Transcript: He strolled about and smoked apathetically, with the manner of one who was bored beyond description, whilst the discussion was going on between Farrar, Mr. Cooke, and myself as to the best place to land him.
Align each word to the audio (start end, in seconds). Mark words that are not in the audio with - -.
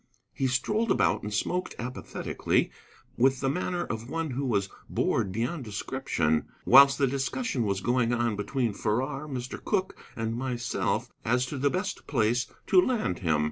He 0.33 0.47
strolled 0.47 0.89
about 0.89 1.21
and 1.21 1.31
smoked 1.31 1.75
apathetically, 1.77 2.71
with 3.17 3.39
the 3.39 3.51
manner 3.51 3.83
of 3.83 4.09
one 4.09 4.31
who 4.31 4.45
was 4.47 4.67
bored 4.89 5.31
beyond 5.31 5.63
description, 5.63 6.47
whilst 6.65 6.97
the 6.97 7.05
discussion 7.05 7.65
was 7.67 7.81
going 7.81 8.11
on 8.11 8.35
between 8.35 8.73
Farrar, 8.73 9.27
Mr. 9.27 9.63
Cooke, 9.63 9.95
and 10.15 10.35
myself 10.35 11.11
as 11.23 11.45
to 11.45 11.59
the 11.59 11.69
best 11.69 12.07
place 12.07 12.47
to 12.65 12.81
land 12.81 13.19
him. 13.19 13.39